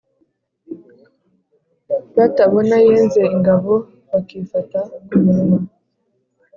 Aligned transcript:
batabona 2.17 2.75
yenze 2.87 3.21
ingabo 3.35 3.73
bakifata 4.11 4.79
ku 5.07 5.17
munwa. 5.23 5.59